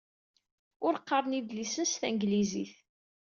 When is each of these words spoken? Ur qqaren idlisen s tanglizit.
Ur 0.87 0.93
qqaren 1.01 1.37
idlisen 1.39 1.85
s 1.91 1.93
tanglizit. 2.01 2.73